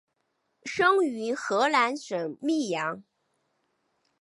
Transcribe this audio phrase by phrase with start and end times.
[0.65, 3.03] 生于河南省泌阳。